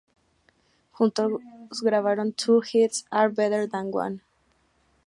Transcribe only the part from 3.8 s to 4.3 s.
One".